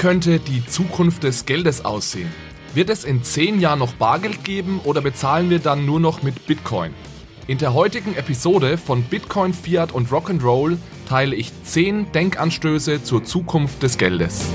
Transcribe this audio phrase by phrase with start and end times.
[0.00, 2.32] könnte die Zukunft des Geldes aussehen?
[2.72, 6.46] Wird es in 10 Jahren noch Bargeld geben oder bezahlen wir dann nur noch mit
[6.46, 6.94] Bitcoin?
[7.46, 13.82] In der heutigen Episode von Bitcoin, Fiat und Rock'n'Roll teile ich 10 Denkanstöße zur Zukunft
[13.82, 14.46] des Geldes.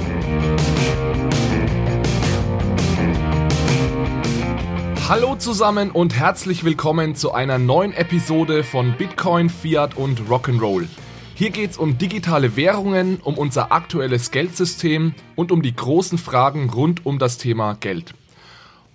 [5.07, 10.87] Hallo zusammen und herzlich willkommen zu einer neuen Episode von Bitcoin, Fiat und Rock'n'Roll.
[11.38, 16.70] Hier geht es um digitale Währungen, um unser aktuelles Geldsystem und um die großen Fragen
[16.70, 18.14] rund um das Thema Geld.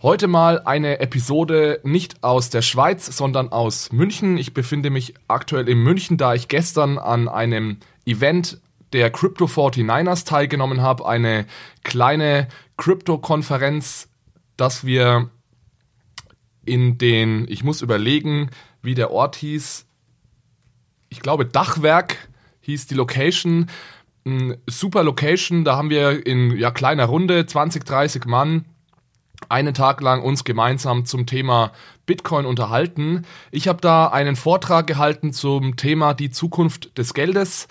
[0.01, 4.39] Heute mal eine Episode nicht aus der Schweiz, sondern aus München.
[4.39, 7.77] Ich befinde mich aktuell in München, da ich gestern an einem
[8.07, 8.59] Event
[8.95, 11.07] der Crypto 49ers teilgenommen habe.
[11.07, 11.45] Eine
[11.85, 12.49] kleine
[12.79, 14.09] Crypto-Konferenz,
[14.57, 15.29] dass wir
[16.65, 18.49] in den, ich muss überlegen,
[18.81, 19.85] wie der Ort hieß,
[21.11, 22.30] ich glaube Dachwerk
[22.61, 23.67] hieß die Location.
[24.67, 28.67] Super Location, da haben wir in ja, kleiner Runde, 20, 30 Mann,
[29.49, 31.73] einen Tag lang uns gemeinsam zum Thema
[32.05, 33.25] Bitcoin unterhalten.
[33.51, 37.67] Ich habe da einen Vortrag gehalten zum Thema die Zukunft des Geldes.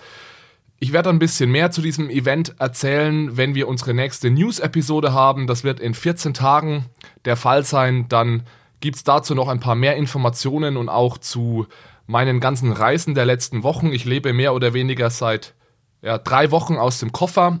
[0.80, 5.46] Ich werde ein bisschen mehr zu diesem Event erzählen, wenn wir unsere nächste News-Episode haben.
[5.46, 6.86] Das wird in 14 Tagen
[7.26, 8.06] der Fall sein.
[8.08, 8.44] Dann
[8.80, 11.66] gibt es dazu noch ein paar mehr Informationen und auch zu
[12.10, 13.92] meinen ganzen Reisen der letzten Wochen.
[13.92, 15.54] Ich lebe mehr oder weniger seit
[16.02, 17.60] ja, drei Wochen aus dem Koffer.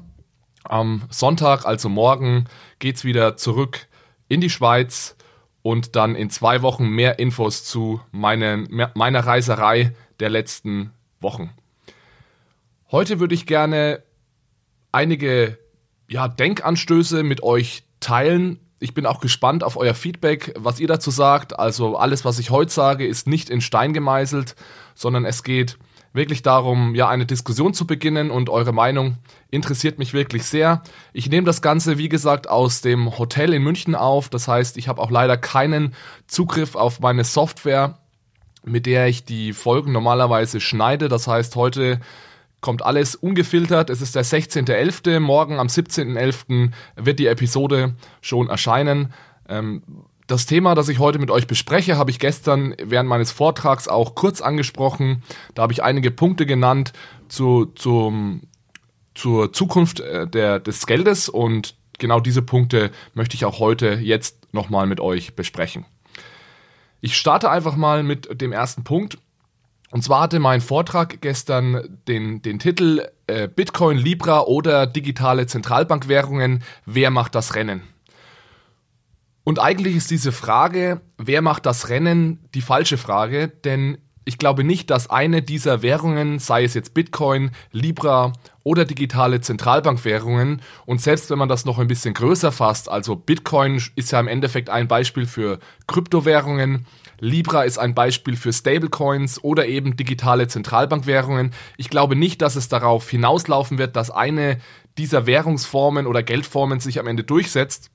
[0.64, 2.46] Am Sonntag, also morgen,
[2.80, 3.86] geht es wieder zurück
[4.28, 5.16] in die Schweiz
[5.62, 11.50] und dann in zwei Wochen mehr Infos zu meinen, meiner Reiserei der letzten Wochen.
[12.90, 14.02] Heute würde ich gerne
[14.90, 15.58] einige
[16.08, 21.10] ja, Denkanstöße mit euch teilen, ich bin auch gespannt auf euer Feedback, was ihr dazu
[21.10, 21.58] sagt.
[21.58, 24.56] Also alles, was ich heute sage, ist nicht in Stein gemeißelt,
[24.94, 25.78] sondern es geht
[26.12, 29.18] wirklich darum, ja, eine Diskussion zu beginnen und eure Meinung
[29.50, 30.82] interessiert mich wirklich sehr.
[31.12, 34.30] Ich nehme das Ganze, wie gesagt, aus dem Hotel in München auf.
[34.30, 35.94] Das heißt, ich habe auch leider keinen
[36.26, 37.98] Zugriff auf meine Software,
[38.64, 41.08] mit der ich die Folgen normalerweise schneide.
[41.08, 42.00] Das heißt, heute
[42.60, 43.90] kommt alles ungefiltert.
[43.90, 45.20] Es ist der 16.11.
[45.20, 46.70] Morgen am 17.11.
[46.96, 49.12] wird die Episode schon erscheinen.
[49.48, 49.82] Ähm,
[50.26, 54.14] das Thema, das ich heute mit euch bespreche, habe ich gestern während meines Vortrags auch
[54.14, 55.22] kurz angesprochen.
[55.54, 56.92] Da habe ich einige Punkte genannt
[57.28, 58.42] zu, zum,
[59.14, 64.54] zur Zukunft äh, der, des Geldes und genau diese Punkte möchte ich auch heute jetzt
[64.54, 65.84] nochmal mit euch besprechen.
[67.00, 69.18] Ich starte einfach mal mit dem ersten Punkt.
[69.90, 76.62] Und zwar hatte mein Vortrag gestern den, den Titel äh, Bitcoin, Libra oder digitale Zentralbankwährungen,
[76.86, 77.82] wer macht das Rennen?
[79.42, 84.62] Und eigentlich ist diese Frage, wer macht das Rennen, die falsche Frage, denn ich glaube
[84.62, 91.30] nicht, dass eine dieser Währungen, sei es jetzt Bitcoin, Libra oder digitale Zentralbankwährungen, und selbst
[91.30, 94.86] wenn man das noch ein bisschen größer fasst, also Bitcoin ist ja im Endeffekt ein
[94.86, 95.58] Beispiel für
[95.88, 96.86] Kryptowährungen,
[97.20, 101.52] Libra ist ein Beispiel für Stablecoins oder eben digitale Zentralbankwährungen.
[101.76, 104.58] Ich glaube nicht, dass es darauf hinauslaufen wird, dass eine
[104.98, 107.90] dieser Währungsformen oder Geldformen sich am Ende durchsetzt,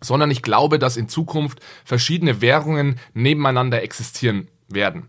[0.00, 5.08] sondern ich glaube, dass in Zukunft verschiedene Währungen nebeneinander existieren werden.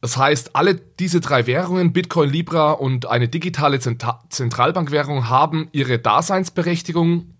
[0.00, 7.34] Das heißt, alle diese drei Währungen, Bitcoin, Libra und eine digitale Zentralbankwährung, haben ihre Daseinsberechtigung,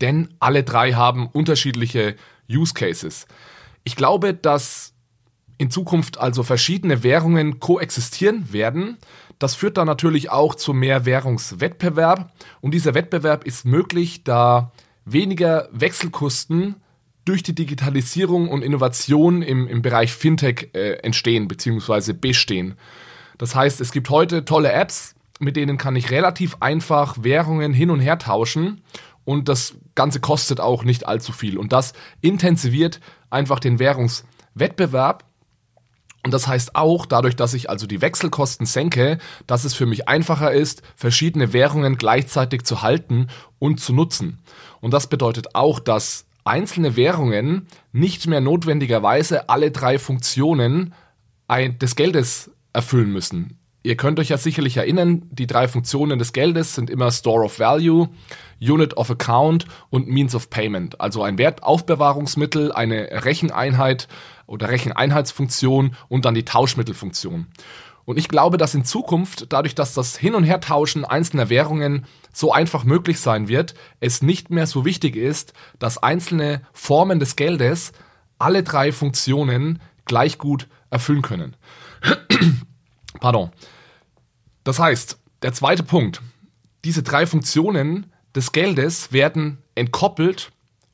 [0.00, 2.16] denn alle drei haben unterschiedliche
[2.48, 3.26] Use Cases.
[3.84, 4.94] Ich glaube, dass
[5.58, 8.96] in Zukunft also verschiedene Währungen koexistieren werden.
[9.38, 12.32] Das führt dann natürlich auch zu mehr Währungswettbewerb.
[12.62, 14.72] Und dieser Wettbewerb ist möglich, da
[15.04, 16.76] weniger Wechselkosten
[17.26, 22.14] durch die Digitalisierung und Innovation im, im Bereich Fintech äh, entstehen bzw.
[22.14, 22.76] bestehen.
[23.36, 27.90] Das heißt, es gibt heute tolle Apps, mit denen kann ich relativ einfach Währungen hin
[27.90, 28.82] und her tauschen
[29.24, 31.58] und das Ganze kostet auch nicht allzu viel.
[31.58, 33.00] Und das intensiviert
[33.30, 35.24] einfach den Währungswettbewerb.
[36.22, 40.06] Und das heißt auch, dadurch, dass ich also die Wechselkosten senke, dass es für mich
[40.06, 43.28] einfacher ist, verschiedene Währungen gleichzeitig zu halten
[43.58, 44.40] und zu nutzen.
[44.80, 50.94] Und das bedeutet auch, dass einzelne Währungen nicht mehr notwendigerweise alle drei Funktionen
[51.48, 53.59] des Geldes erfüllen müssen.
[53.82, 57.58] Ihr könnt euch ja sicherlich erinnern, die drei Funktionen des Geldes sind immer Store of
[57.58, 58.10] Value,
[58.60, 61.00] Unit of Account und Means of Payment.
[61.00, 64.06] Also ein Wertaufbewahrungsmittel, eine Recheneinheit
[64.46, 67.46] oder Recheneinheitsfunktion und dann die Tauschmittelfunktion.
[68.04, 72.04] Und ich glaube, dass in Zukunft, dadurch, dass das Hin- und Hertauschen einzelner Währungen
[72.34, 77.36] so einfach möglich sein wird, es nicht mehr so wichtig ist, dass einzelne Formen des
[77.36, 77.92] Geldes
[78.38, 81.56] alle drei Funktionen gleich gut erfüllen können.
[83.20, 83.50] Pardon.
[84.64, 86.20] Das heißt, der zweite Punkt.
[86.84, 90.50] diese drei Funktionen des Geldes werden entkoppelt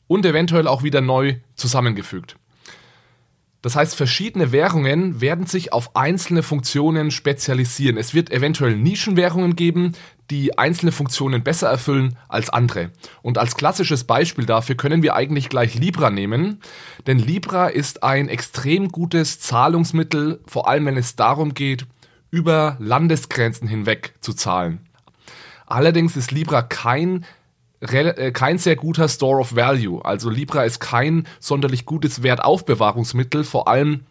[0.08, 2.36] und eventuell auch wieder neu zusammengefügt.
[3.62, 7.96] Das heißt, verschiedene Währungen werden sich auf einzelne Funktionen spezialisieren.
[7.96, 9.94] Es wird eventuell Nischenwährungen geben,
[10.30, 12.92] die einzelne Funktionen besser erfüllen als andere.
[13.22, 16.60] Und als klassisches Beispiel dafür können wir eigentlich gleich Libra nehmen,
[17.08, 21.86] denn Libra ist ein extrem gutes Zahlungsmittel, vor allem wenn es darum geht,
[22.30, 24.80] über Landesgrenzen hinweg zu zahlen.
[25.66, 27.24] Allerdings ist Libra kein
[27.80, 30.04] äh, kein sehr guter Store of Value.
[30.04, 34.06] Also Libra ist kein sonderlich gutes Wertaufbewahrungsmittel, vor allem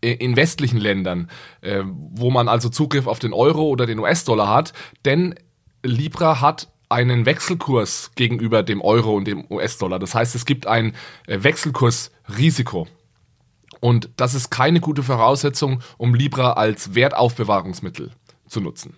[0.00, 1.30] in westlichen Ländern,
[1.60, 4.72] äh, wo man also Zugriff auf den Euro oder den US-Dollar hat,
[5.04, 5.34] denn
[5.82, 9.98] Libra hat einen Wechselkurs gegenüber dem Euro und dem US-Dollar.
[9.98, 10.94] Das heißt, es gibt ein
[11.26, 12.86] äh, Wechselkursrisiko.
[13.80, 18.12] Und das ist keine gute Voraussetzung, um Libra als Wertaufbewahrungsmittel
[18.48, 18.96] zu nutzen.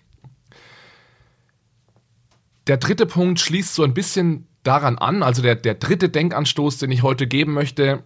[2.67, 6.91] Der dritte Punkt schließt so ein bisschen daran an, also der, der dritte Denkanstoß, den
[6.91, 8.05] ich heute geben möchte.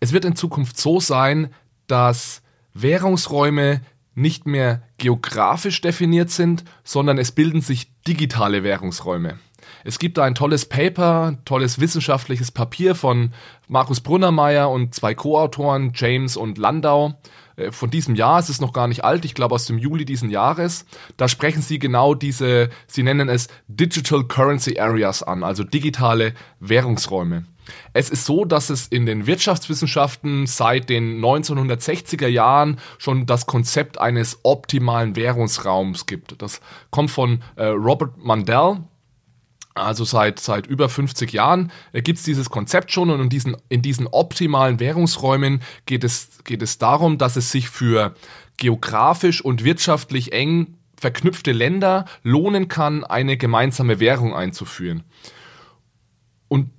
[0.00, 1.54] Es wird in Zukunft so sein,
[1.86, 2.42] dass
[2.74, 3.82] Währungsräume
[4.14, 9.38] nicht mehr geografisch definiert sind, sondern es bilden sich digitale Währungsräume.
[9.86, 13.32] Es gibt da ein tolles Paper, tolles wissenschaftliches Papier von
[13.68, 17.14] Markus Brunnermeier und zwei Co-Autoren, James und Landau.
[17.54, 20.04] Äh, von diesem Jahr, es ist noch gar nicht alt, ich glaube aus dem Juli
[20.04, 20.86] diesen Jahres.
[21.16, 27.44] Da sprechen sie genau diese, sie nennen es Digital Currency Areas an, also digitale Währungsräume.
[27.92, 34.00] Es ist so, dass es in den Wirtschaftswissenschaften seit den 1960er Jahren schon das Konzept
[34.00, 36.42] eines optimalen Währungsraums gibt.
[36.42, 36.60] Das
[36.90, 38.78] kommt von äh, Robert Mandel,
[39.76, 43.56] also seit, seit über 50 Jahren äh, gibt es dieses Konzept schon und in diesen,
[43.68, 48.14] in diesen optimalen Währungsräumen geht es, geht es darum, dass es sich für
[48.56, 55.04] geografisch und wirtschaftlich eng verknüpfte Länder lohnen kann, eine gemeinsame Währung einzuführen.
[56.48, 56.70] Und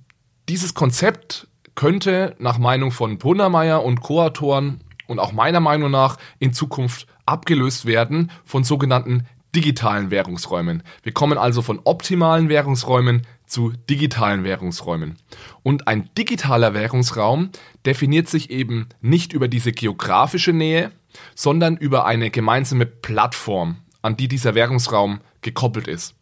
[0.48, 1.46] dieses Konzept
[1.76, 7.86] könnte nach Meinung von Brunnermeier und Co-Autoren und auch meiner Meinung nach in Zukunft abgelöst
[7.86, 10.82] werden von sogenannten digitalen Währungsräumen.
[11.02, 15.16] Wir kommen also von optimalen Währungsräumen zu digitalen Währungsräumen.
[15.62, 17.50] Und ein digitaler Währungsraum
[17.86, 20.92] definiert sich eben nicht über diese geografische Nähe,
[21.34, 26.14] sondern über eine gemeinsame Plattform, an die dieser Währungsraum gekoppelt ist.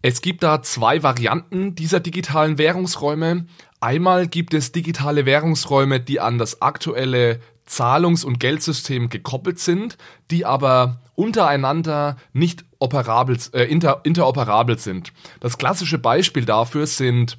[0.00, 3.46] Es gibt da zwei Varianten dieser digitalen Währungsräume.
[3.80, 9.98] Einmal gibt es digitale Währungsräume, die an das aktuelle Zahlungs- und Geldsystem gekoppelt sind,
[10.30, 15.12] die aber untereinander nicht operabel, äh, inter, interoperabel sind.
[15.40, 17.36] Das klassische Beispiel dafür sind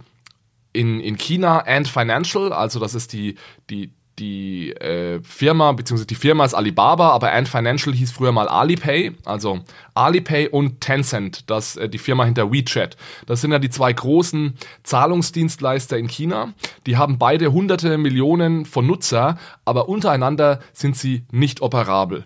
[0.72, 3.36] in, in China Ant Financial, also das ist die,
[3.70, 8.48] die, die äh, Firma, beziehungsweise die Firma ist Alibaba, aber Ant Financial hieß früher mal
[8.48, 9.62] Alipay, also
[9.94, 12.98] Alipay und Tencent, das äh, die Firma hinter WeChat.
[13.26, 16.54] Das sind ja die zwei großen Zahlungsdienstleister in China.
[16.86, 22.26] Die haben beide hunderte Millionen von Nutzer, aber untereinander sind sie nicht operabel,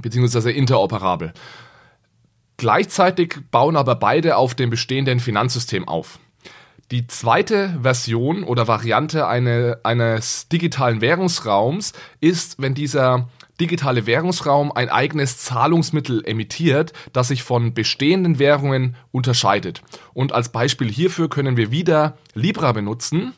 [0.00, 1.32] beziehungsweise interoperabel.
[2.56, 6.20] Gleichzeitig bauen aber beide auf dem bestehenden Finanzsystem auf.
[6.90, 14.90] Die zweite Version oder Variante eine, eines digitalen Währungsraums ist, wenn dieser digitale Währungsraum ein
[14.90, 19.82] eigenes Zahlungsmittel emittiert, das sich von bestehenden Währungen unterscheidet.
[20.12, 23.32] Und als Beispiel hierfür können wir wieder Libra benutzen.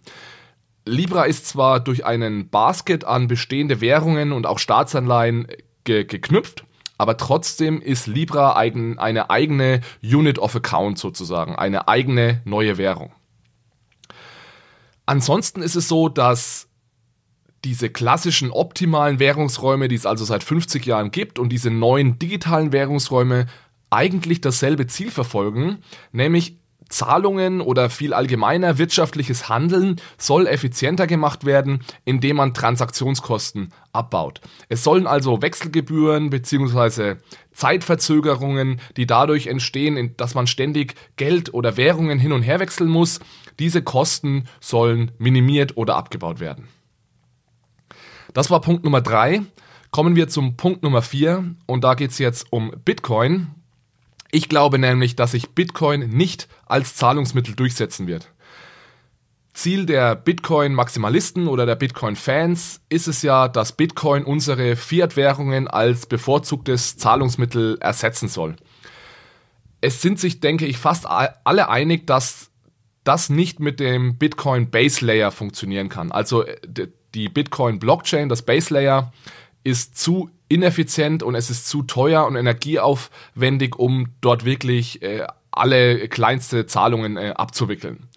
[0.85, 5.47] Libra ist zwar durch einen Basket an bestehende Währungen und auch Staatsanleihen
[5.85, 6.65] ge geknüpft,
[6.99, 13.13] aber trotzdem ist Libra eigen, eine eigene Unit of Account sozusagen, eine eigene neue Währung.
[15.07, 16.69] Ansonsten ist es so, dass
[17.65, 22.73] diese klassischen optimalen Währungsräume, die es also seit 50 Jahren gibt, und diese neuen digitalen
[22.73, 23.47] Währungsräume
[23.91, 25.79] eigentlich dasselbe Ziel verfolgen,
[26.13, 34.41] nämlich Zahlungen oder viel allgemeiner wirtschaftliches Handeln soll effizienter gemacht werden, indem man Transaktionskosten abbaut.
[34.69, 37.17] Es sollen also Wechselgebühren bzw.
[37.53, 43.21] Zeitverzögerungen, die dadurch entstehen, dass man ständig Geld oder Währungen hin und her wechseln muss,
[43.59, 46.69] diese Kosten sollen minimiert oder abgebaut werden.
[48.35, 49.43] Das war Punkt Nummer drei.
[49.91, 53.55] Kommen wir zum Punkt Nummer vier und da geht es jetzt um Bitcoin.
[54.37, 58.35] Ich glaube nämlich, dass sich Bitcoin nicht als Zahlungsmittel durchsetzen wird.
[59.55, 66.99] Ziel der Bitcoin-Maximalisten oder der Bitcoin-Fans ist es ja, dass Bitcoin unsere Fiat-Währungen als bevorzugtes
[66.99, 68.57] Zahlungsmittel ersetzen soll.
[69.81, 72.51] Es sind sich, denke ich, fast alle einig, dass
[73.05, 76.13] das nicht mit dem Bitcoin Base Layer funktionieren kann.
[76.13, 76.45] Also
[77.15, 79.15] die Bitcoin Blockchain, das Base Layer,
[79.65, 86.09] ist zu ineffizient und es ist zu teuer und energieaufwendig, um dort wirklich äh, alle
[86.09, 88.09] kleinste Zahlungen äh, abzuwickeln.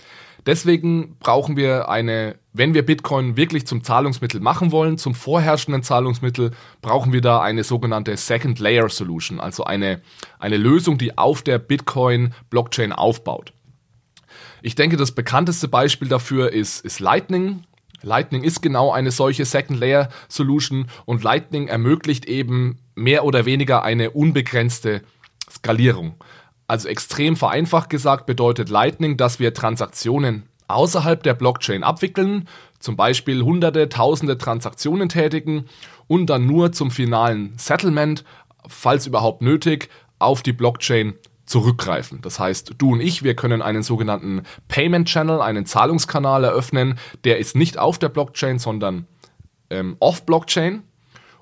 [0.46, 6.52] Deswegen brauchen wir eine, wenn wir Bitcoin wirklich zum Zahlungsmittel machen wollen, zum vorherrschenden Zahlungsmittel,
[6.82, 10.02] brauchen wir da eine sogenannte Second Layer Solution, also eine,
[10.40, 13.54] eine Lösung, die auf der Bitcoin Blockchain aufbaut.
[14.62, 17.64] Ich denke, das bekannteste Beispiel dafür ist, ist Lightning.
[18.02, 23.84] Lightning ist genau eine solche Second Layer Solution und Lightning ermöglicht eben mehr oder weniger
[23.84, 25.02] eine unbegrenzte
[25.50, 26.16] Skalierung.
[26.68, 32.48] Also extrem vereinfacht gesagt bedeutet Lightning, dass wir Transaktionen außerhalb der Blockchain abwickeln,
[32.80, 35.66] zum Beispiel hunderte, tausende Transaktionen tätigen
[36.08, 38.24] und dann nur zum finalen Settlement,
[38.68, 39.90] falls überhaupt nötig,
[40.20, 41.16] auf die Blockchain
[41.50, 42.22] zurückgreifen.
[42.22, 47.40] Das heißt, du und ich, wir können einen sogenannten Payment Channel, einen Zahlungskanal eröffnen, der
[47.40, 49.08] ist nicht auf der Blockchain, sondern
[49.70, 50.84] ähm, off Blockchain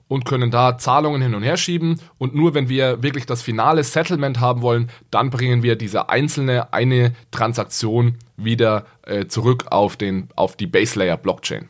[0.07, 1.99] und können da Zahlungen hin und her schieben.
[2.17, 6.73] Und nur wenn wir wirklich das finale Settlement haben wollen, dann bringen wir diese einzelne
[6.73, 11.67] eine Transaktion wieder äh, zurück auf, den, auf die Base Layer Blockchain.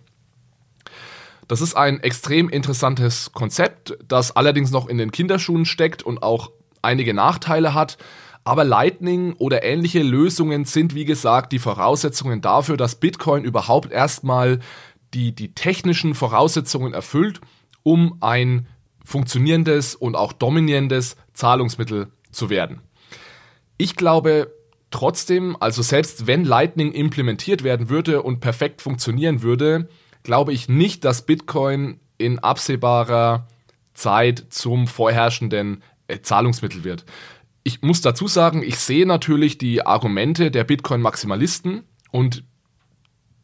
[1.48, 6.52] Das ist ein extrem interessantes Konzept, das allerdings noch in den Kinderschuhen steckt und auch
[6.82, 7.98] einige Nachteile hat.
[8.48, 14.60] Aber Lightning oder ähnliche Lösungen sind, wie gesagt, die Voraussetzungen dafür, dass Bitcoin überhaupt erstmal
[15.14, 17.42] die, die technischen Voraussetzungen erfüllt
[17.84, 18.68] um ein
[19.04, 22.80] funktionierendes und auch dominierendes Zahlungsmittel zu werden.
[23.78, 24.54] Ich glaube
[24.92, 29.90] trotzdem, also selbst wenn Lightning implementiert werden würde und perfekt funktionieren würde,
[30.24, 33.46] glaube ich nicht, dass Bitcoin in absehbarer
[33.94, 37.06] Zeit zum vorherrschenden äh, Zahlungsmittel wird.
[37.68, 42.46] Ich muss dazu sagen, ich sehe natürlich die Argumente der Bitcoin-Maximalisten und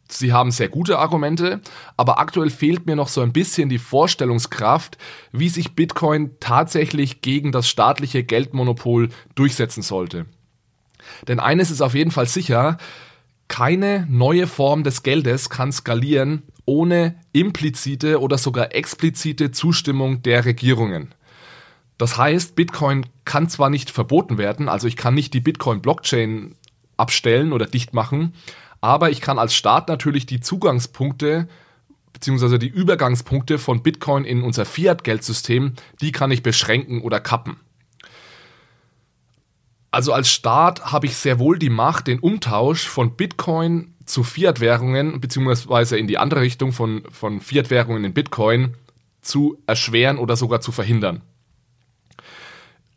[0.08, 1.60] sie haben sehr gute Argumente,
[1.98, 4.98] aber aktuell fehlt mir noch so ein bisschen die Vorstellungskraft,
[5.34, 10.26] wie sich Bitcoin tatsächlich gegen das staatliche Geldmonopol durchsetzen sollte.
[11.28, 12.78] Denn eines ist auf jeden Fall sicher,
[13.50, 21.14] keine neue Form des Geldes kann skalieren ohne implizite oder sogar explizite Zustimmung der Regierungen.
[22.04, 26.54] Das heißt, Bitcoin kann zwar nicht verboten werden, also ich kann nicht die Bitcoin-Blockchain
[26.98, 28.34] abstellen oder dicht machen,
[28.82, 31.48] aber ich kann als Staat natürlich die Zugangspunkte
[32.12, 37.56] beziehungsweise die Übergangspunkte von Bitcoin in unser Fiat-Geldsystem, die kann ich beschränken oder kappen.
[39.90, 45.22] Also als Staat habe ich sehr wohl die Macht, den Umtausch von Bitcoin zu Fiat-Währungen,
[45.22, 48.74] beziehungsweise in die andere Richtung von, von Fiat-Währungen in Bitcoin
[49.22, 51.22] zu erschweren oder sogar zu verhindern.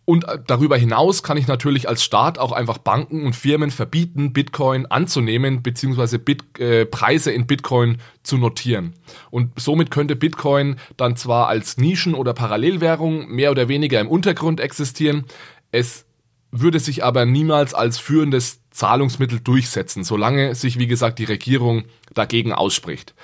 [0.06, 4.32] Und äh, darüber hinaus kann ich natürlich als Staat auch einfach Banken und Firmen verbieten,
[4.32, 8.94] Bitcoin anzunehmen, beziehungsweise Bit, äh, Preise in Bitcoin zu notieren.
[9.30, 14.60] Und somit könnte Bitcoin dann zwar als Nischen- oder Parallelwährung mehr oder weniger im Untergrund
[14.60, 15.24] existieren,
[15.72, 16.06] es
[16.52, 21.84] würde sich aber niemals als führendes Zahlungsmittel durchsetzen, solange sich, wie gesagt, die Regierung
[22.14, 23.14] dagegen ausspricht.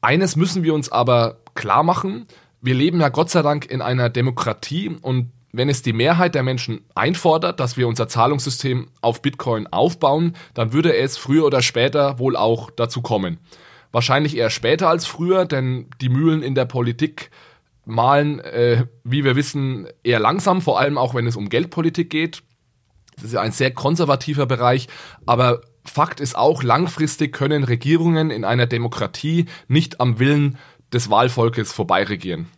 [0.00, 2.26] Eines müssen wir uns aber klar machen,
[2.60, 6.42] wir leben ja Gott sei Dank in einer Demokratie und wenn es die Mehrheit der
[6.42, 12.18] Menschen einfordert, dass wir unser Zahlungssystem auf Bitcoin aufbauen, dann würde es früher oder später
[12.18, 13.38] wohl auch dazu kommen.
[13.90, 17.30] Wahrscheinlich eher später als früher, denn die Mühlen in der Politik
[17.86, 22.42] malen, äh, wie wir wissen, eher langsam, vor allem auch wenn es um Geldpolitik geht.
[23.16, 24.88] Das ist ja ein sehr konservativer Bereich,
[25.26, 30.58] aber Fakt ist auch, langfristig können Regierungen in einer Demokratie nicht am Willen
[30.92, 32.48] des Wahlvolkes vorbeiregieren.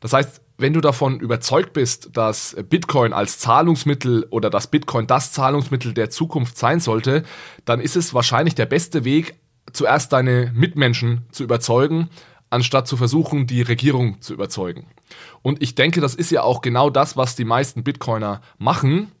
[0.00, 5.32] Das heißt, wenn du davon überzeugt bist, dass Bitcoin als Zahlungsmittel oder dass Bitcoin das
[5.32, 7.24] Zahlungsmittel der Zukunft sein sollte,
[7.64, 9.34] dann ist es wahrscheinlich der beste Weg,
[9.72, 12.08] zuerst deine Mitmenschen zu überzeugen,
[12.50, 14.86] anstatt zu versuchen, die Regierung zu überzeugen.
[15.42, 19.12] Und ich denke, das ist ja auch genau das, was die meisten Bitcoiner machen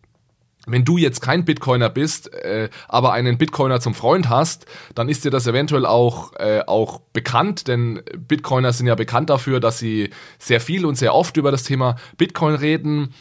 [0.66, 5.24] wenn du jetzt kein Bitcoiner bist, äh, aber einen Bitcoiner zum Freund hast, dann ist
[5.24, 10.10] dir das eventuell auch, äh, auch bekannt, denn Bitcoiner sind ja bekannt dafür, dass sie
[10.38, 13.12] sehr viel und sehr oft über das Thema Bitcoin reden.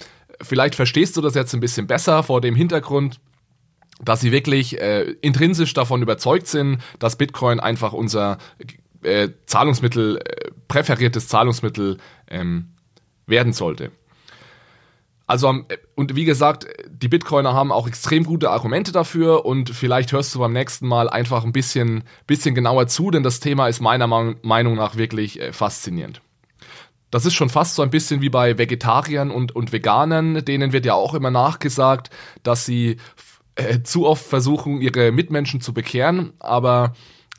[0.41, 3.19] Vielleicht verstehst du das jetzt ein bisschen besser vor dem Hintergrund,
[4.03, 8.38] dass sie wirklich äh, intrinsisch davon überzeugt sind, dass Bitcoin einfach unser
[9.03, 12.74] äh, Zahlungsmittel, äh, präferiertes Zahlungsmittel ähm,
[13.25, 13.91] werden sollte.
[15.31, 15.63] Also,
[15.95, 20.39] und wie gesagt, die Bitcoiner haben auch extrem gute Argumente dafür und vielleicht hörst du
[20.39, 24.75] beim nächsten Mal einfach ein bisschen, bisschen genauer zu, denn das Thema ist meiner Meinung
[24.75, 26.21] nach wirklich äh, faszinierend.
[27.11, 30.85] Das ist schon fast so ein bisschen wie bei Vegetariern und, und Veganern, denen wird
[30.85, 32.09] ja auch immer nachgesagt,
[32.43, 32.97] dass sie
[33.55, 36.91] äh, zu oft versuchen, ihre Mitmenschen zu bekehren, aber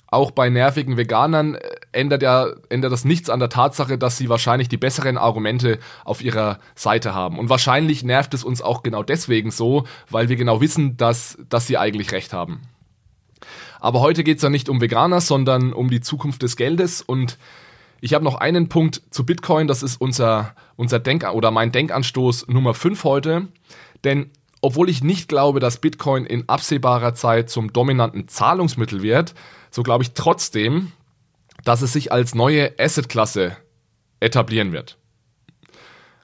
[0.06, 1.60] auch bei nervigen Veganern äh,
[1.92, 6.22] ändert ja ändert das nichts an der Tatsache, dass sie wahrscheinlich die besseren Argumente auf
[6.22, 7.38] ihrer Seite haben.
[7.38, 11.66] Und wahrscheinlich nervt es uns auch genau deswegen so, weil wir genau wissen, dass, dass
[11.66, 12.62] sie eigentlich recht haben.
[13.80, 17.02] Aber heute geht es ja nicht um Veganer, sondern um die Zukunft des Geldes.
[17.02, 17.36] Und
[18.00, 22.48] ich habe noch einen Punkt zu Bitcoin, das ist unser, unser Denk- oder mein Denkanstoß
[22.48, 23.48] Nummer 5 heute.
[24.04, 24.30] Denn
[24.60, 29.34] obwohl ich nicht glaube, dass Bitcoin in absehbarer Zeit zum dominanten Zahlungsmittel wird,
[29.72, 30.92] so glaube ich trotzdem,
[31.64, 33.56] dass es sich als neue Assetklasse
[34.20, 34.98] etablieren wird.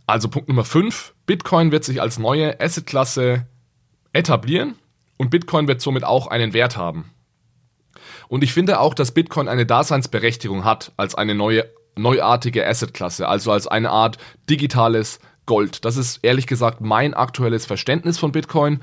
[0.07, 3.47] Also Punkt Nummer 5, Bitcoin wird sich als neue Assetklasse
[4.13, 4.77] etablieren
[5.19, 7.13] und Bitcoin wird somit auch einen Wert haben.
[8.29, 11.67] Und ich finde auch, dass Bitcoin eine Daseinsberechtigung hat als eine neue,
[11.97, 14.19] neuartige Assetklasse, also als eine Art
[14.49, 15.85] digitales Gold.
[15.85, 18.83] Das ist ehrlich gesagt mein aktuelles Verständnis von Bitcoin.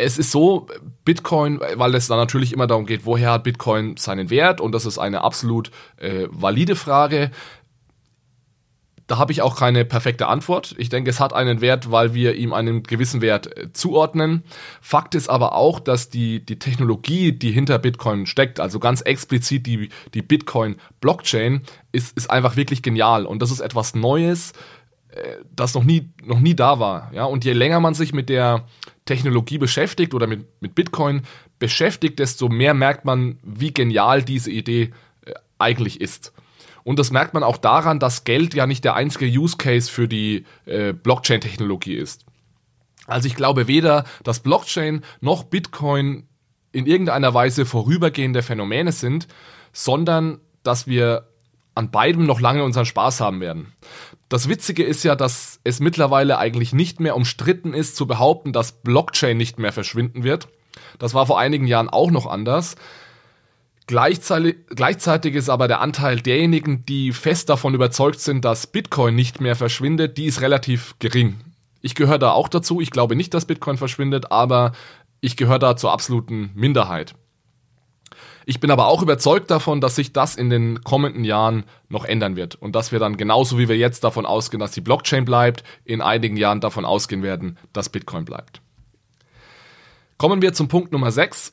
[0.00, 0.68] Es ist so,
[1.04, 4.86] Bitcoin, weil es dann natürlich immer darum geht, woher hat Bitcoin seinen Wert und das
[4.86, 7.32] ist eine absolut äh, valide Frage.
[9.08, 10.74] Da habe ich auch keine perfekte Antwort.
[10.78, 14.44] Ich denke, es hat einen Wert, weil wir ihm einen gewissen Wert äh, zuordnen.
[14.80, 19.66] Fakt ist aber auch, dass die, die Technologie, die hinter Bitcoin steckt, also ganz explizit
[19.66, 23.26] die, die Bitcoin-Blockchain, ist, ist einfach wirklich genial.
[23.26, 24.52] Und das ist etwas Neues,
[25.54, 27.10] das noch nie, noch nie da war.
[27.12, 27.24] Ja?
[27.24, 28.64] Und je länger man sich mit der
[29.04, 31.22] Technologie beschäftigt oder mit, mit Bitcoin
[31.58, 34.92] beschäftigt, desto mehr merkt man, wie genial diese Idee
[35.24, 36.32] äh, eigentlich ist.
[36.84, 40.08] Und das merkt man auch daran, dass Geld ja nicht der einzige Use Case für
[40.08, 42.24] die äh, Blockchain-Technologie ist.
[43.06, 46.28] Also ich glaube weder, dass Blockchain noch Bitcoin
[46.72, 49.26] in irgendeiner Weise vorübergehende Phänomene sind,
[49.72, 51.28] sondern dass wir
[51.74, 53.72] an beidem noch lange unseren Spaß haben werden.
[54.28, 58.72] Das Witzige ist ja, dass es mittlerweile eigentlich nicht mehr umstritten ist zu behaupten, dass
[58.82, 60.48] Blockchain nicht mehr verschwinden wird.
[60.98, 62.76] Das war vor einigen Jahren auch noch anders.
[63.86, 69.40] Gleichzeitig, gleichzeitig ist aber der Anteil derjenigen, die fest davon überzeugt sind, dass Bitcoin nicht
[69.40, 71.40] mehr verschwindet, die ist relativ gering.
[71.80, 72.82] Ich gehöre da auch dazu.
[72.82, 74.72] Ich glaube nicht, dass Bitcoin verschwindet, aber
[75.22, 77.14] ich gehöre da zur absoluten Minderheit.
[78.46, 82.36] Ich bin aber auch überzeugt davon, dass sich das in den kommenden Jahren noch ändern
[82.36, 85.64] wird und dass wir dann genauso wie wir jetzt davon ausgehen, dass die Blockchain bleibt,
[85.84, 88.60] in einigen Jahren davon ausgehen werden, dass Bitcoin bleibt.
[90.16, 91.52] Kommen wir zum Punkt Nummer 6.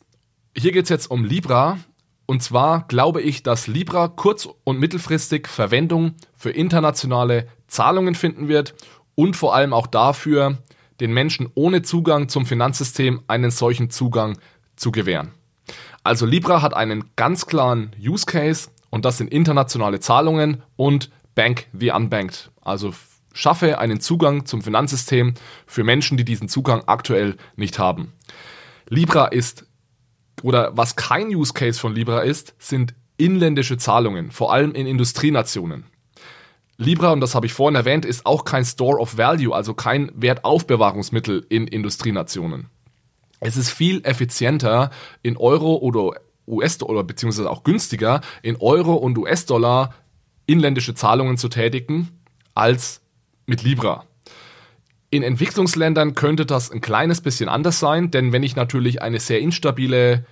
[0.58, 1.78] Hier geht es jetzt um Libra
[2.26, 8.74] und zwar glaube ich, dass Libra kurz- und mittelfristig Verwendung für internationale Zahlungen finden wird
[9.16, 10.58] und vor allem auch dafür,
[11.00, 14.38] den Menschen ohne Zugang zum Finanzsystem einen solchen Zugang
[14.76, 15.32] zu gewähren.
[16.06, 21.66] Also Libra hat einen ganz klaren Use Case und das sind internationale Zahlungen und Bank
[21.74, 22.52] the Unbanked.
[22.62, 22.94] Also
[23.34, 25.34] schaffe einen Zugang zum Finanzsystem
[25.66, 28.14] für Menschen, die diesen Zugang aktuell nicht haben.
[28.88, 29.66] Libra ist
[30.44, 35.86] oder was kein Use Case von Libra ist, sind inländische Zahlungen, vor allem in Industrienationen.
[36.78, 40.12] Libra, und das habe ich vorhin erwähnt, ist auch kein Store of Value, also kein
[40.14, 42.70] Wertaufbewahrungsmittel in Industrienationen.
[43.40, 49.94] Es ist viel effizienter in Euro oder US-Dollar, beziehungsweise auch günstiger, in Euro und US-Dollar
[50.46, 52.10] inländische Zahlungen zu tätigen,
[52.54, 53.02] als
[53.46, 54.06] mit Libra.
[55.10, 59.40] In Entwicklungsländern könnte das ein kleines bisschen anders sein, denn wenn ich natürlich eine sehr
[59.40, 60.26] instabile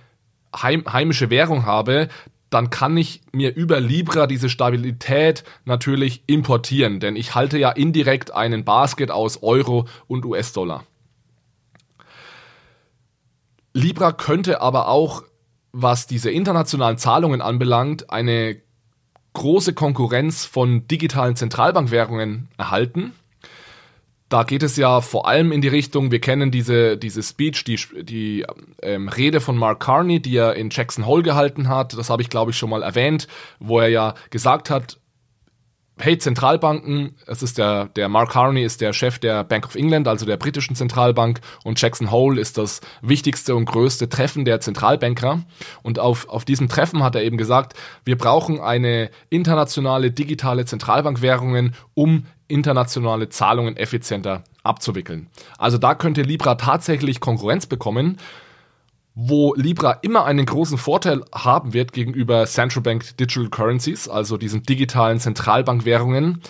[0.54, 2.08] heim heimische Währung habe,
[2.50, 8.32] dann kann ich mir über Libra diese Stabilität natürlich importieren, denn ich halte ja indirekt
[8.32, 10.84] einen Basket aus Euro und US-Dollar.
[13.74, 15.24] Libra könnte aber auch,
[15.72, 18.56] was diese internationalen Zahlungen anbelangt, eine
[19.32, 23.12] große Konkurrenz von digitalen Zentralbankwährungen erhalten.
[24.28, 27.78] Da geht es ja vor allem in die Richtung, wir kennen diese, diese Speech, die,
[28.02, 28.46] die
[28.80, 31.98] ähm, Rede von Mark Carney, die er in Jackson Hole gehalten hat.
[31.98, 34.98] Das habe ich, glaube ich, schon mal erwähnt, wo er ja gesagt hat,
[35.98, 40.08] hey, Zentralbanken, es ist der, der Mark Carney ist der Chef der Bank of England,
[40.08, 45.42] also der britischen Zentralbank, und Jackson Hole ist das wichtigste und größte Treffen der Zentralbanker.
[45.82, 51.74] Und auf, auf diesem Treffen hat er eben gesagt, wir brauchen eine internationale digitale Zentralbankwährungen,
[51.94, 55.28] um internationale Zahlungen effizienter abzuwickeln.
[55.58, 58.18] Also da könnte Libra tatsächlich Konkurrenz bekommen
[59.14, 64.64] wo Libra immer einen großen Vorteil haben wird gegenüber Central Bank Digital Currencies, also diesen
[64.64, 66.42] digitalen Zentralbankwährungen,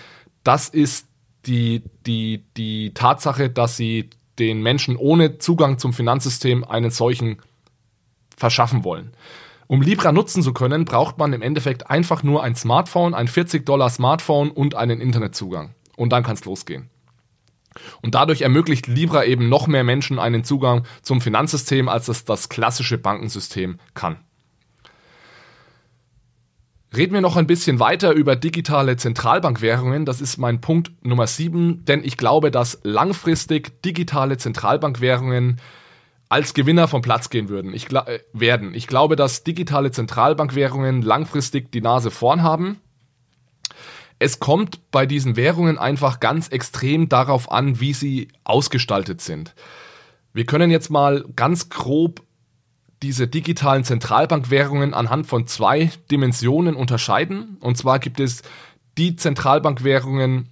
[0.44, 1.06] das ist
[1.46, 7.38] die, die, die Tatsache, dass sie den Menschen ohne Zugang zum Finanzsystem einen solchen
[8.36, 9.12] verschaffen wollen.
[9.66, 13.64] Um Libra nutzen zu können, braucht man im Endeffekt einfach nur ein Smartphone, ein 40
[13.64, 15.74] Dollar Smartphone und einen Internetzugang.
[15.96, 16.90] Und dann kann es losgehen.
[18.02, 22.48] Und dadurch ermöglicht Libra eben noch mehr Menschen einen Zugang zum Finanzsystem, als es das
[22.48, 24.18] klassische Bankensystem kann.
[26.96, 30.04] Reden wir noch ein bisschen weiter über digitale Zentralbankwährungen.
[30.04, 35.60] Das ist mein Punkt Nummer 7, denn ich glaube, dass langfristig digitale Zentralbankwährungen
[36.28, 37.74] als Gewinner vom Platz gehen würden.
[37.74, 38.74] Ich, äh, werden.
[38.74, 42.80] Ich glaube, dass digitale Zentralbankwährungen langfristig die Nase vorn haben.
[44.24, 49.54] Es kommt bei diesen Währungen einfach ganz extrem darauf an, wie sie ausgestaltet sind.
[50.32, 52.22] Wir können jetzt mal ganz grob
[53.02, 57.58] diese digitalen Zentralbankwährungen anhand von zwei Dimensionen unterscheiden.
[57.60, 58.40] Und zwar gibt es
[58.96, 60.48] die Zentralbankwährungen,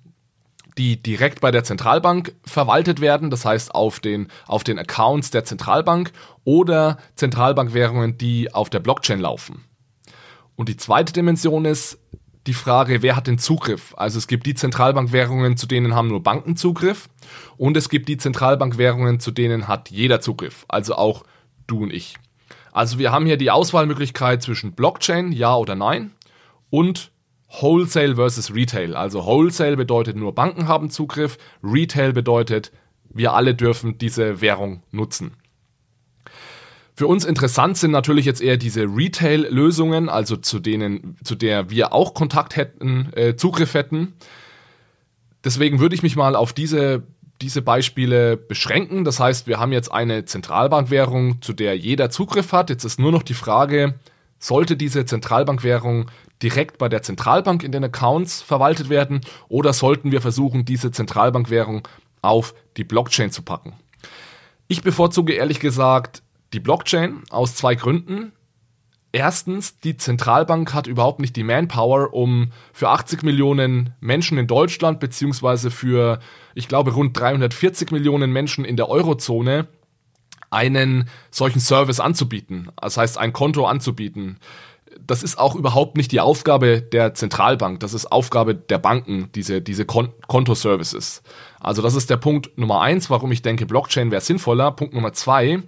[0.76, 5.46] die direkt bei der Zentralbank verwaltet werden, das heißt auf den, auf den Accounts der
[5.46, 6.12] Zentralbank
[6.44, 9.64] oder Zentralbankwährungen, die auf der Blockchain laufen.
[10.56, 12.01] Und die zweite Dimension ist
[12.46, 13.94] die Frage, wer hat den Zugriff?
[13.96, 17.08] Also es gibt die Zentralbankwährungen, zu denen haben nur Banken Zugriff
[17.56, 21.24] und es gibt die Zentralbankwährungen, zu denen hat jeder Zugriff, also auch
[21.66, 22.16] du und ich.
[22.72, 26.12] Also wir haben hier die Auswahlmöglichkeit zwischen Blockchain, ja oder nein,
[26.70, 27.12] und
[27.60, 28.96] Wholesale versus Retail.
[28.96, 32.72] Also Wholesale bedeutet nur Banken haben Zugriff, Retail bedeutet,
[33.10, 35.36] wir alle dürfen diese Währung nutzen.
[36.94, 41.92] Für uns interessant sind natürlich jetzt eher diese Retail-Lösungen, also zu denen, zu der wir
[41.92, 44.14] auch Kontakt hätten, äh, Zugriff hätten.
[45.42, 47.02] Deswegen würde ich mich mal auf diese
[47.42, 49.04] diese Beispiele beschränken.
[49.04, 52.70] Das heißt, wir haben jetzt eine Zentralbankwährung, zu der jeder Zugriff hat.
[52.70, 53.94] Jetzt ist nur noch die Frage,
[54.38, 56.10] sollte diese Zentralbankwährung
[56.42, 61.86] direkt bei der Zentralbank in den Accounts verwaltet werden oder sollten wir versuchen, diese Zentralbankwährung
[62.22, 63.74] auf die Blockchain zu packen?
[64.68, 66.21] Ich bevorzuge ehrlich gesagt
[66.52, 68.32] die Blockchain aus zwei Gründen.
[69.14, 75.00] Erstens, die Zentralbank hat überhaupt nicht die Manpower, um für 80 Millionen Menschen in Deutschland
[75.00, 76.18] beziehungsweise für,
[76.54, 79.68] ich glaube, rund 340 Millionen Menschen in der Eurozone
[80.52, 82.70] einen solchen Service anzubieten.
[82.80, 84.38] Das heißt, ein Konto anzubieten.
[85.00, 87.80] Das ist auch überhaupt nicht die Aufgabe der Zentralbank.
[87.80, 91.22] Das ist Aufgabe der Banken, diese, diese Kon Kontoservices.
[91.60, 94.70] Also das ist der Punkt Nummer eins, warum ich denke, Blockchain wäre sinnvoller.
[94.72, 95.62] Punkt Nummer zwei,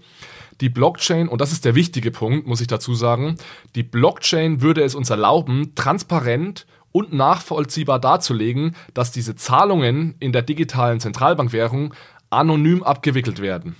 [0.61, 3.37] die Blockchain, und das ist der wichtige Punkt, muss ich dazu sagen,
[3.75, 10.43] die Blockchain würde es uns erlauben, transparent und nachvollziehbar darzulegen, dass diese Zahlungen in der
[10.43, 11.93] digitalen Zentralbankwährung
[12.31, 13.77] anonym abgewickelt werden.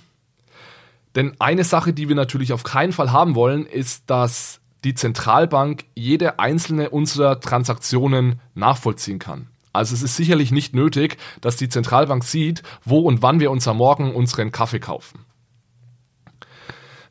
[1.15, 5.85] Denn eine Sache, die wir natürlich auf keinen Fall haben wollen, ist, dass die Zentralbank
[5.95, 9.47] jede einzelne unserer Transaktionen nachvollziehen kann.
[9.73, 13.67] Also es ist sicherlich nicht nötig, dass die Zentralbank sieht, wo und wann wir uns
[13.67, 15.24] am Morgen unseren Kaffee kaufen.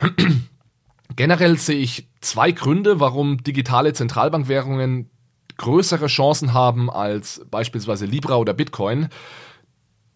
[1.17, 5.11] Generell sehe ich zwei Gründe, warum digitale Zentralbankwährungen
[5.57, 9.09] größere Chancen haben als beispielsweise Libra oder Bitcoin.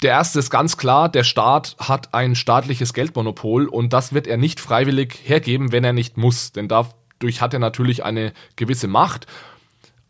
[0.02, 4.36] Der erste ist ganz klar, der Staat hat ein staatliches Geldmonopol und das wird er
[4.36, 6.52] nicht freiwillig hergeben, wenn er nicht muss.
[6.52, 9.26] Denn dadurch hat er natürlich eine gewisse Macht,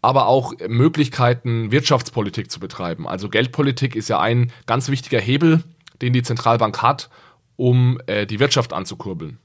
[0.02, 3.08] aber auch Möglichkeiten, Wirtschaftspolitik zu betreiben.
[3.08, 5.64] Also Geldpolitik ist ja ein ganz wichtiger Hebel,
[6.02, 7.08] den die Zentralbank hat,
[7.56, 9.38] um äh, die Wirtschaft anzukurbeln.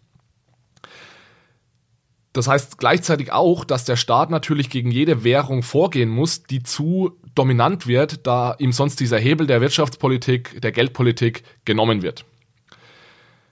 [2.33, 7.19] Das heißt gleichzeitig auch, dass der Staat natürlich gegen jede Währung vorgehen muss, die zu
[7.35, 12.25] dominant wird, da ihm sonst dieser Hebel der Wirtschaftspolitik, der Geldpolitik genommen wird.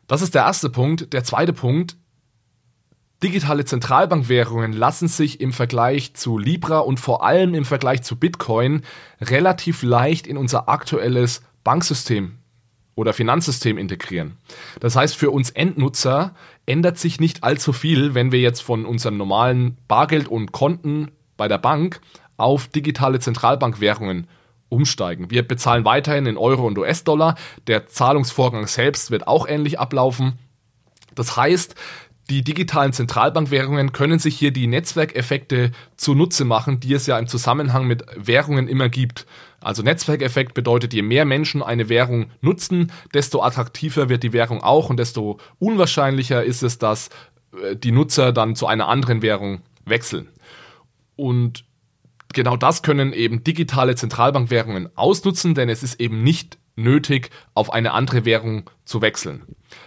[0.08, 1.14] Das ist der erste Punkt.
[1.14, 1.96] Der zweite Punkt,
[3.22, 8.82] digitale Zentralbankwährungen lassen sich im Vergleich zu Libra und vor allem im Vergleich zu Bitcoin
[9.22, 12.41] relativ leicht in unser aktuelles Banksystem
[13.02, 14.38] oder Finanzsystem integrieren.
[14.80, 16.36] Das heißt, für uns Endnutzer
[16.68, 21.48] ändert sich nicht allzu viel, wenn wir jetzt von unseren normalen Bargeld und Konten bei
[21.48, 22.00] der Bank
[22.38, 24.28] auf digitale Zentralbankwährungen
[24.70, 25.32] umsteigen.
[25.32, 27.36] Wir bezahlen weiterhin in Euro und US-Dollar.
[27.66, 30.38] Der Zahlungsvorgang selbst wird auch ähnlich ablaufen.
[31.16, 31.74] Das heißt,
[32.32, 37.88] die digitalen Zentralbankwährungen können sich hier die Netzwerkeffekte zunutze machen, die es ja im Zusammenhang
[37.88, 39.26] mit Währungen immer gibt.
[39.60, 44.90] Also Netzwerkeffekt bedeutet, je mehr Menschen eine Währung nutzen, desto attraktiver wird die Währung auch
[44.90, 47.10] und desto unwahrscheinlicher ist es, dass
[47.62, 50.30] äh, die Nutzer dann zu einer anderen Währung wechseln.
[51.18, 51.66] Und
[52.32, 57.94] genau das können eben digitale Zentralbankwährungen ausnutzen, denn es ist eben nicht nötig, auf eine
[57.94, 59.44] andere Währung zu wechseln.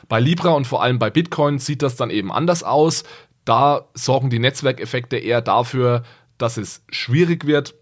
[0.09, 3.05] Bei Libra und vor allem bei Bitcoin sieht das dann eben anders aus.
[3.45, 6.03] Da sorgen die Netzwerkeffekte eher dafür,
[6.39, 7.75] dass es schwierig wird,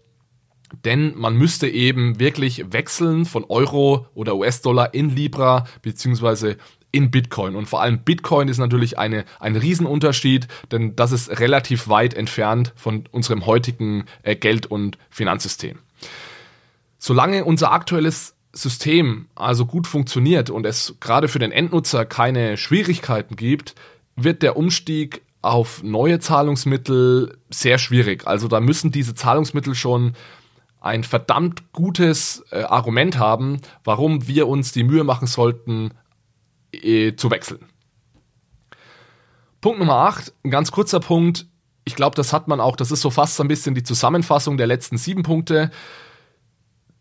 [0.85, 6.57] denn man müsste eben wirklich wechseln von Euro oder US-Dollar in Libra beziehungsweise
[6.91, 7.55] in Bitcoin.
[7.55, 12.73] Und vor allem Bitcoin ist natürlich eine, ein Riesenunterschied, denn das ist relativ weit entfernt
[12.75, 15.79] von unserem heutigen äh, Geld- und Finanzsystem.
[16.99, 23.35] Solange unser aktuelles System also gut funktioniert und es gerade für den Endnutzer keine Schwierigkeiten
[23.35, 23.75] gibt,
[24.15, 28.25] wird der Umstieg auf neue Zahlungsmittel sehr schwierig.
[28.27, 30.13] Also da müssen diese Zahlungsmittel schon
[30.79, 35.91] ein verdammt gutes äh, Argument haben, warum wir uns die Mühe machen sollten,
[36.71, 37.65] äh, zu wechseln.
[39.61, 41.47] Punkt Nummer 8, ein ganz kurzer Punkt.
[41.85, 44.57] Ich glaube, das hat man auch, das ist so fast so ein bisschen die Zusammenfassung
[44.57, 45.71] der letzten sieben Punkte.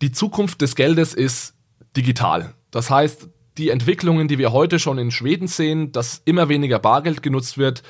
[0.02, 1.54] Die Zukunft des Geldes ist
[1.96, 2.54] digital.
[2.72, 7.22] Das heißt, die Entwicklungen, die wir heute schon in Schweden sehen, dass immer weniger Bargeld
[7.22, 7.84] genutzt wird,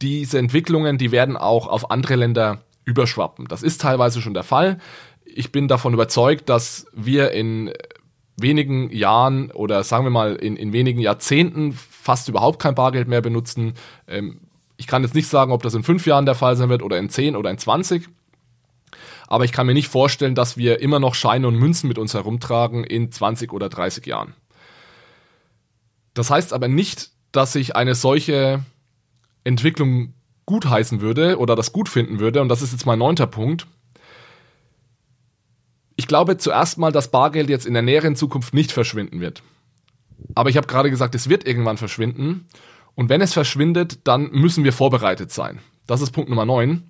[0.00, 3.46] diese Entwicklungen, die werden auch auf andere Länder überschwappen.
[3.48, 4.78] Das ist teilweise schon der Fall.
[5.24, 7.72] Ich bin davon überzeugt, dass wir in
[8.36, 13.22] wenigen Jahren oder sagen wir mal in, in wenigen Jahrzehnten fast überhaupt kein Bargeld mehr
[13.22, 13.74] benutzen.
[14.06, 14.42] Ähm,
[14.76, 16.98] ich kann jetzt nicht sagen, ob das in fünf Jahren der Fall sein wird oder
[16.98, 18.08] in zehn oder in zwanzig.
[19.26, 22.14] Aber ich kann mir nicht vorstellen, dass wir immer noch Scheine und Münzen mit uns
[22.14, 24.34] herumtragen in 20 oder 30 Jahren.
[26.14, 28.64] Das heißt aber nicht, dass ich eine solche
[29.44, 30.14] Entwicklung
[30.46, 32.40] gutheißen würde oder das gut finden würde.
[32.40, 33.66] Und das ist jetzt mein neunter Punkt.
[35.96, 39.42] Ich glaube zuerst mal, dass Bargeld jetzt in der näheren Zukunft nicht verschwinden wird.
[40.34, 42.46] Aber ich habe gerade gesagt, es wird irgendwann verschwinden.
[42.94, 45.60] Und wenn es verschwindet, dann müssen wir vorbereitet sein.
[45.86, 46.82] Das ist Punkt Nummer 9.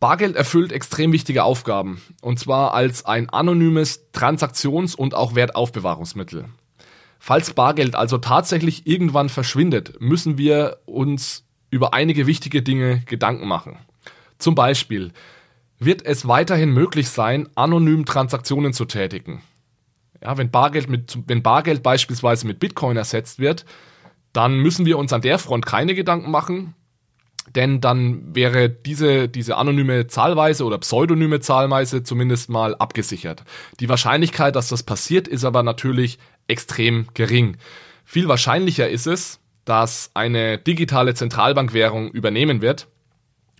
[0.00, 2.00] Bargeld erfüllt extrem wichtige Aufgaben.
[2.22, 6.46] Und zwar als ein anonymes Transaktions- und auch Wertaufbewahrungsmittel.
[7.18, 13.76] Falls Bargeld also tatsächlich irgendwann verschwindet, müssen wir uns über einige wichtige Dinge Gedanken machen.
[14.38, 15.12] Zum Beispiel,
[15.78, 19.42] wird es weiterhin möglich sein, anonym Transaktionen zu tätigen.
[20.22, 23.64] Ja, wenn Bargeld mit, wenn Bargeld beispielsweise mit Bitcoin ersetzt wird,
[24.32, 26.74] dann müssen wir uns an der Front keine Gedanken machen,
[27.56, 33.44] denn dann wäre diese, diese anonyme Zahlweise oder pseudonyme Zahlweise zumindest mal abgesichert.
[33.80, 37.56] Die Wahrscheinlichkeit, dass das passiert, ist aber natürlich extrem gering.
[38.04, 42.88] Viel wahrscheinlicher ist es, dass eine digitale Zentralbankwährung übernehmen wird,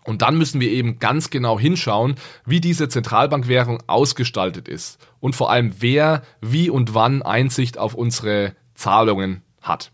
[0.04, 2.14] und dann müssen wir eben ganz genau hinschauen,
[2.46, 8.54] wie diese Zentralbankwährung ausgestaltet ist und vor allem wer wie und wann Einsicht auf unsere
[8.74, 9.92] Zahlungen hat.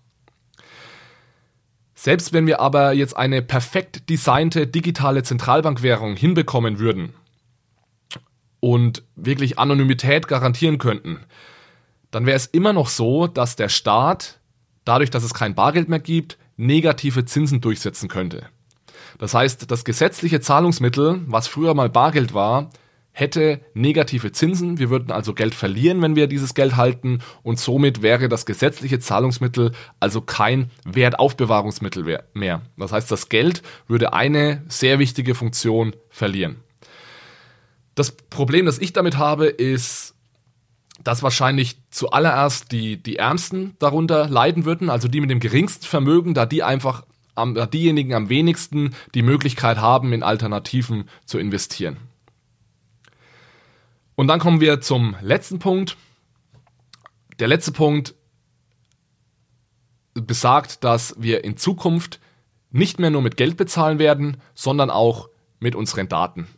[1.98, 7.14] Selbst wenn wir aber jetzt eine perfekt designte digitale Zentralbankwährung hinbekommen würden
[8.60, 11.20] und wirklich Anonymität garantieren könnten,
[12.10, 14.38] dann wäre es immer noch so, dass der Staat,
[14.84, 18.46] dadurch, dass es kein Bargeld mehr gibt, negative Zinsen durchsetzen könnte.
[19.18, 22.70] Das heißt, das gesetzliche Zahlungsmittel, was früher mal Bargeld war,
[23.18, 24.78] hätte negative Zinsen.
[24.78, 28.98] Wir würden also Geld verlieren, wenn wir dieses Geld halten und somit wäre das gesetzliche
[28.98, 32.60] Zahlungsmittel also kein Wertaufbewahrungsmittel mehr.
[32.76, 36.56] Das heißt, das Geld würde eine sehr wichtige Funktion verlieren.
[37.94, 40.14] Das Problem, das ich damit habe, ist,
[41.02, 46.34] dass wahrscheinlich zuallererst die, die Ärmsten darunter leiden würden, also die mit dem geringsten Vermögen,
[46.34, 51.96] da die einfach am, diejenigen am wenigsten die Möglichkeit haben, in Alternativen zu investieren.
[54.16, 55.96] Und dann kommen wir zum letzten Punkt.
[57.38, 58.14] Der letzte Punkt
[60.14, 62.18] besagt, dass wir in Zukunft
[62.70, 65.28] nicht mehr nur mit Geld bezahlen werden, sondern auch
[65.60, 66.48] mit unseren Daten.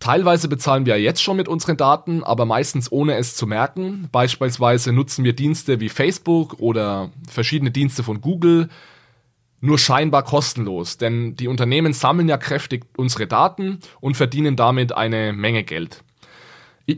[0.00, 4.08] Teilweise bezahlen wir jetzt schon mit unseren Daten, aber meistens ohne es zu merken.
[4.10, 8.68] Beispielsweise nutzen wir Dienste wie Facebook oder verschiedene Dienste von Google,
[9.60, 15.34] nur scheinbar kostenlos, denn die Unternehmen sammeln ja kräftig unsere Daten und verdienen damit eine
[15.34, 16.02] Menge Geld.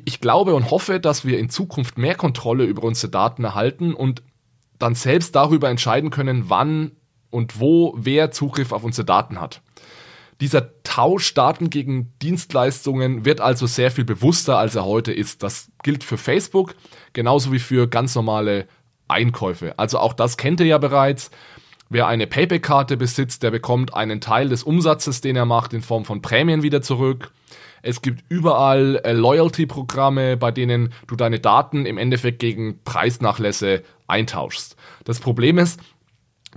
[0.05, 4.23] Ich glaube und hoffe, dass wir in Zukunft mehr Kontrolle über unsere Daten erhalten und
[4.79, 6.93] dann selbst darüber entscheiden können, wann
[7.31, 9.63] und wo wer Zugriff auf unsere Daten hat.
[10.41, 15.43] Dieser Tausch Daten gegen Dienstleistungen wird also sehr viel bewusster, als er heute ist.
[15.43, 16.75] Das gilt für Facebook
[17.13, 18.67] genauso wie für ganz normale
[19.09, 19.79] Einkäufe.
[19.79, 21.31] Also auch das kennt ihr ja bereits.
[21.89, 26.05] Wer eine Payback-Karte besitzt, der bekommt einen Teil des Umsatzes, den er macht, in Form
[26.05, 27.33] von Prämien wieder zurück.
[27.83, 34.77] Es gibt überall äh, Loyalty-Programme, bei denen du deine Daten im Endeffekt gegen Preisnachlässe eintauschst.
[35.05, 35.81] Das Problem ist,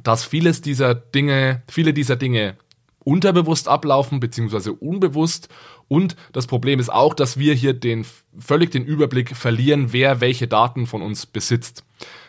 [0.04, 2.58] dass vieles dieser Dinge, viele dieser Dinge
[3.04, 5.50] unterbewusst ablaufen, beziehungsweise unbewusst.
[5.88, 8.06] Und das Problem ist auch, dass wir hier den,
[8.38, 11.84] völlig den Überblick verlieren, wer welche Daten von uns besitzt.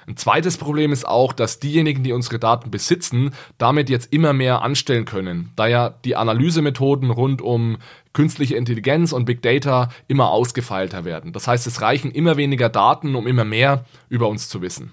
[0.08, 4.62] Ein zweites Problem ist auch, dass diejenigen, die unsere Daten besitzen, damit jetzt immer mehr
[4.62, 7.78] anstellen können, da ja die Analysemethoden rund um
[8.12, 11.32] künstliche Intelligenz und Big Data immer ausgefeilter werden.
[11.32, 14.92] Das heißt, es reichen immer weniger Daten, um immer mehr über uns zu wissen.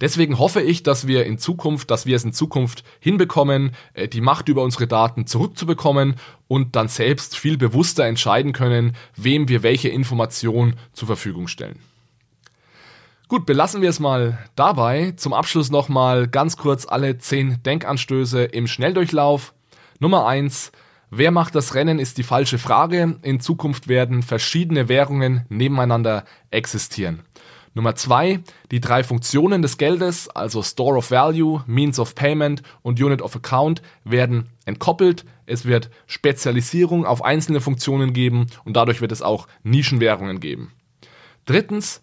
[0.00, 4.20] Deswegen hoffe ich, dass wir in Zukunft, dass wir es in Zukunft hinbekommen, äh, die
[4.20, 6.16] Macht über unsere Daten zurückzubekommen
[6.48, 11.78] und dann selbst viel bewusster entscheiden können, wem wir welche Information zur Verfügung stellen.
[13.34, 15.12] Gut, belassen wir es mal dabei.
[15.16, 19.54] Zum Abschluss nochmal ganz kurz alle 10 Denkanstöße im Schnelldurchlauf.
[19.98, 20.70] Nummer 1.
[21.10, 23.18] Wer macht das Rennen ist die falsche Frage.
[23.22, 27.24] In Zukunft werden verschiedene Währungen nebeneinander existieren.
[27.74, 28.38] Nummer 2.
[28.70, 33.34] Die drei Funktionen des Geldes, also Store of Value, Means of Payment und Unit of
[33.34, 35.24] Account, werden entkoppelt.
[35.44, 40.70] Es wird Spezialisierung auf einzelne Funktionen geben und dadurch wird es auch Nischenwährungen geben.
[41.46, 42.00] Drittens,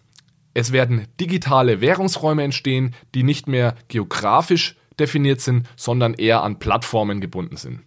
[0.54, 7.20] es werden digitale Währungsräume entstehen, die nicht mehr geografisch definiert sind, sondern eher an Plattformen
[7.20, 7.80] gebunden sind.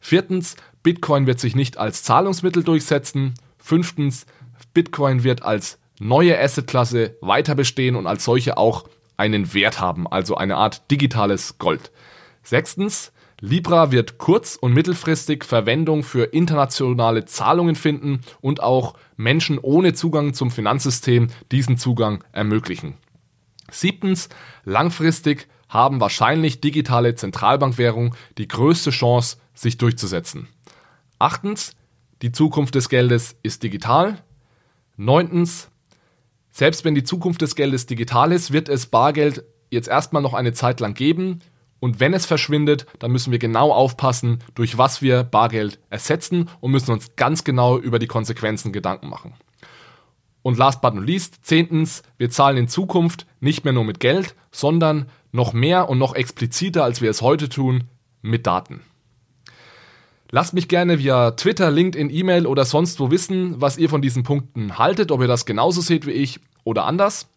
[0.00, 3.34] Viertens, Bitcoin wird sich nicht als Zahlungsmittel durchsetzen.
[3.58, 4.26] Fünftens,
[4.72, 10.36] Bitcoin wird als neue Assetklasse weiter bestehen und als solche auch einen Wert haben, also
[10.36, 11.92] eine Art digitales Gold.
[12.42, 19.92] Sechstens, Libra wird kurz- und mittelfristig Verwendung für internationale Zahlungen finden und auch Menschen ohne
[19.92, 22.94] Zugang zum Finanzsystem diesen Zugang ermöglichen.
[23.70, 24.30] Siebtens,
[24.64, 30.48] langfristig haben wahrscheinlich digitale Zentralbankwährungen die größte Chance, sich durchzusetzen.
[31.18, 31.76] Achtens,
[32.22, 34.22] die Zukunft des Geldes ist digital.
[34.96, 35.68] Neuntens,
[36.50, 40.54] selbst wenn die Zukunft des Geldes digital ist, wird es Bargeld jetzt erstmal noch eine
[40.54, 41.40] Zeit lang geben.
[41.80, 46.70] Und wenn es verschwindet, dann müssen wir genau aufpassen, durch was wir Bargeld ersetzen und
[46.70, 49.34] müssen uns ganz genau über die Konsequenzen Gedanken machen.
[50.42, 54.34] Und last but not least, zehntens, wir zahlen in Zukunft nicht mehr nur mit Geld,
[54.52, 57.84] sondern noch mehr und noch expliziter, als wir es heute tun,
[58.22, 58.80] mit Daten.
[60.30, 64.22] Lasst mich gerne via Twitter, LinkedIn, E-Mail oder sonst wo wissen, was ihr von diesen
[64.22, 67.28] Punkten haltet, ob ihr das genauso seht wie ich oder anders.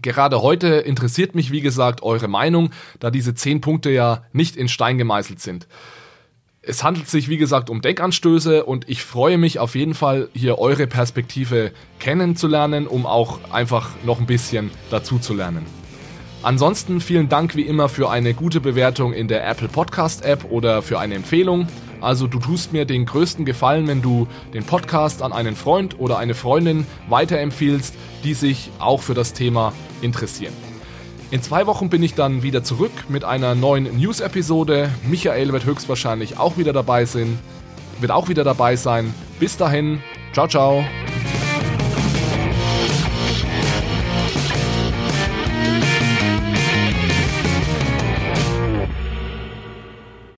[0.00, 4.68] Gerade heute interessiert mich, wie gesagt, eure Meinung, da diese zehn Punkte ja nicht in
[4.68, 5.68] Stein gemeißelt sind.
[6.64, 10.58] Es handelt sich, wie gesagt, um Denkanstöße und ich freue mich auf jeden Fall, hier
[10.58, 15.66] eure Perspektive kennenzulernen, um auch einfach noch ein bisschen dazu zu lernen.
[16.44, 20.82] Ansonsten vielen Dank wie immer für eine gute Bewertung in der Apple Podcast App oder
[20.82, 21.68] für eine Empfehlung.
[22.02, 26.18] Also du tust mir den größten Gefallen, wenn du den Podcast an einen Freund oder
[26.18, 30.52] eine Freundin weiterempfiehlst, die sich auch für das Thema interessieren.
[31.30, 34.90] In zwei Wochen bin ich dann wieder zurück mit einer neuen News-Episode.
[35.08, 37.38] Michael wird höchstwahrscheinlich auch wieder dabei sein.
[38.00, 39.14] Wird auch wieder dabei sein.
[39.40, 40.02] Bis dahin,
[40.34, 40.84] ciao, ciao.